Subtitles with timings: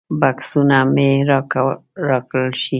[0.19, 1.09] بکسونه مو
[2.07, 2.69] راکړل شي.